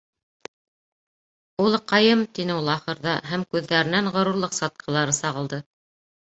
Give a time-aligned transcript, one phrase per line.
[1.63, 5.63] —Улыҡайым,— тине ул ахырҙа һәм күҙҙәренән ғорурлыҡ сатҡылары сағылды.